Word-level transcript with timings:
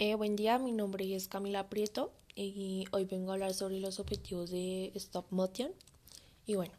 Eh, 0.00 0.14
buen 0.14 0.36
día, 0.36 0.60
mi 0.60 0.70
nombre 0.70 1.12
es 1.16 1.26
Camila 1.26 1.68
Prieto 1.68 2.12
y 2.36 2.84
hoy 2.92 3.04
vengo 3.04 3.32
a 3.32 3.34
hablar 3.34 3.52
sobre 3.52 3.80
los 3.80 3.98
objetivos 3.98 4.48
de 4.48 4.92
Stop 4.94 5.26
Motion. 5.30 5.72
Y 6.46 6.54
bueno, 6.54 6.72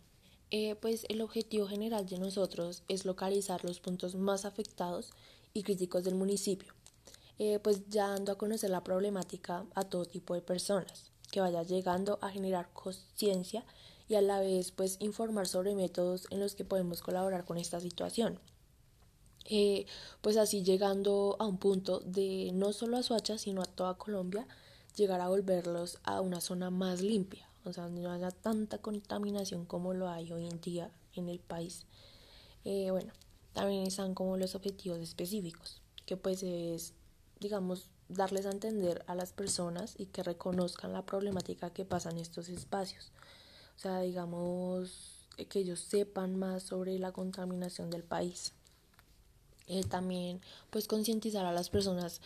eh, 0.51 0.75
pues 0.75 1.05
el 1.09 1.19
objetivo 1.19 1.67
general 1.67 2.05
de 2.05 2.17
nosotros 2.17 2.83
es 2.87 3.03
localizar 3.03 3.65
los 3.65 3.81
puntos 3.81 4.15
más 4.15 4.45
afectados 4.45 5.11
y 5.53 5.63
críticos 5.63 6.05
del 6.05 6.15
municipio, 6.15 6.73
eh, 7.39 7.59
pues 7.59 7.89
ya 7.89 8.07
dando 8.07 8.31
a 8.31 8.37
conocer 8.37 8.69
la 8.69 8.85
problemática 8.85 9.65
a 9.75 9.83
todo 9.83 10.05
tipo 10.05 10.33
de 10.33 10.41
personas, 10.41 11.11
que 11.29 11.41
vaya 11.41 11.63
llegando 11.63 12.19
a 12.21 12.29
generar 12.29 12.71
conciencia 12.71 13.65
y 14.07 14.15
a 14.15 14.21
la 14.21 14.39
vez 14.39 14.71
pues 14.71 14.95
informar 15.01 15.45
sobre 15.45 15.75
métodos 15.75 16.25
en 16.29 16.39
los 16.39 16.55
que 16.55 16.63
podemos 16.63 17.01
colaborar 17.01 17.43
con 17.43 17.57
esta 17.57 17.81
situación. 17.81 18.39
Eh, 19.45 19.85
pues 20.21 20.37
así 20.37 20.63
llegando 20.63 21.35
a 21.39 21.45
un 21.45 21.57
punto 21.57 21.99
de 22.01 22.51
no 22.53 22.73
solo 22.73 22.97
a 22.97 23.03
Soacha, 23.03 23.37
sino 23.37 23.61
a 23.61 23.65
toda 23.65 23.97
Colombia, 23.97 24.47
llegar 24.95 25.21
a 25.21 25.29
volverlos 25.29 25.99
a 26.03 26.21
una 26.21 26.41
zona 26.41 26.69
más 26.69 27.01
limpia, 27.01 27.47
o 27.63 27.73
sea, 27.73 27.87
no 27.87 28.11
haya 28.11 28.31
tanta 28.31 28.79
contaminación 28.79 29.65
como 29.65 29.93
lo 29.93 30.09
hay 30.09 30.31
hoy 30.31 30.47
en 30.47 30.61
día 30.61 30.91
en 31.15 31.29
el 31.29 31.39
país. 31.39 31.85
Eh, 32.65 32.91
bueno, 32.91 33.13
también 33.53 33.83
están 33.83 34.13
como 34.13 34.37
los 34.37 34.55
objetivos 34.55 34.99
específicos, 34.99 35.81
que 36.05 36.17
pues 36.17 36.43
es, 36.43 36.93
digamos, 37.39 37.89
darles 38.09 38.45
a 38.45 38.51
entender 38.51 39.03
a 39.07 39.15
las 39.15 39.33
personas 39.33 39.95
y 39.97 40.07
que 40.07 40.23
reconozcan 40.23 40.93
la 40.93 41.05
problemática 41.05 41.71
que 41.71 41.85
pasa 41.85 42.09
en 42.09 42.17
estos 42.17 42.49
espacios. 42.49 43.11
O 43.75 43.79
sea, 43.79 44.01
digamos, 44.01 45.27
que 45.49 45.59
ellos 45.59 45.79
sepan 45.79 46.37
más 46.37 46.63
sobre 46.63 46.99
la 46.99 47.11
contaminación 47.11 47.89
del 47.89 48.03
país. 48.03 48.53
Eh, 49.69 49.83
también 49.83 50.41
pues 50.71 50.87
concientizar 50.87 51.45
a 51.45 51.51
las 51.51 51.69
personas 51.69 52.21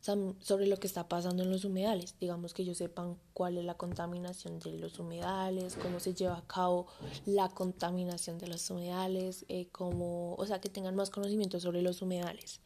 sobre 0.00 0.66
lo 0.66 0.78
que 0.78 0.86
está 0.86 1.08
pasando 1.08 1.42
en 1.42 1.50
los 1.50 1.64
humedales, 1.64 2.14
digamos 2.20 2.54
que 2.54 2.62
ellos 2.62 2.78
sepan 2.78 3.16
cuál 3.34 3.58
es 3.58 3.64
la 3.64 3.74
contaminación 3.74 4.60
de 4.60 4.78
los 4.78 4.98
humedales, 4.98 5.76
cómo 5.76 5.98
se 5.98 6.14
lleva 6.14 6.38
a 6.38 6.46
cabo 6.46 6.86
la 7.26 7.48
contaminación 7.48 8.38
de 8.38 8.46
los 8.46 8.70
humedales, 8.70 9.44
eh, 9.48 9.68
cómo, 9.72 10.34
o 10.36 10.46
sea, 10.46 10.60
que 10.60 10.68
tengan 10.68 10.94
más 10.94 11.10
conocimiento 11.10 11.58
sobre 11.58 11.82
los 11.82 12.00
humedales. 12.00 12.60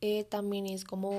Eh, 0.00 0.24
también 0.24 0.66
es 0.66 0.84
como 0.84 1.12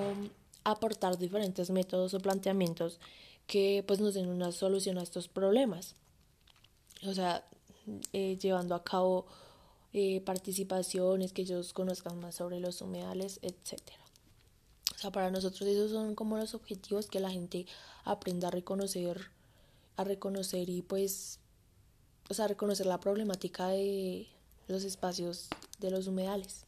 aportar 0.64 1.18
diferentes 1.18 1.70
métodos 1.70 2.14
o 2.14 2.20
planteamientos 2.20 3.00
que 3.46 3.84
pues 3.86 4.00
nos 4.00 4.14
den 4.14 4.30
una 4.30 4.52
solución 4.54 4.98
a 4.98 5.04
estos 5.04 5.28
problemas. 5.28 5.96
O 7.06 7.14
sea, 7.14 7.46
llevando 8.14 8.74
a 8.74 8.84
cabo 8.84 9.26
eh, 9.94 10.22
participaciones, 10.22 11.34
que 11.34 11.42
ellos 11.42 11.74
conozcan 11.74 12.20
más 12.20 12.36
sobre 12.36 12.60
los 12.60 12.82
humedales, 12.82 13.40
etcétera. 13.42 14.00
O 14.96 15.00
sea, 15.00 15.12
para 15.12 15.32
nosotros 15.32 15.68
esos 15.68 15.92
son 15.92 16.16
como 16.16 16.38
los 16.38 16.54
objetivos 16.54 17.08
que 17.08 17.20
la 17.20 17.32
gente 17.32 17.66
aprenda 18.04 18.50
a 18.50 18.52
reconocer, 18.52 19.32
a 19.98 20.04
reconocer 20.04 20.70
y 20.70 20.82
pues, 20.82 21.40
o 22.30 22.34
sea, 22.34 22.48
reconocer 22.48 22.86
la 22.86 23.00
problemática 23.00 23.70
de 23.70 24.28
los 24.68 24.84
espacios 24.84 25.48
de 25.80 25.92
los 25.92 26.08
humedales. 26.08 26.66